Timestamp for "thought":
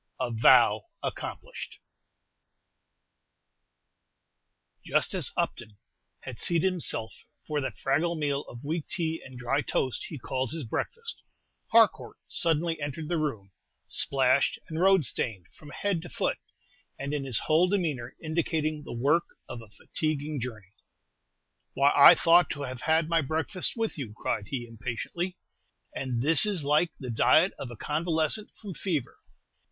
22.15-22.49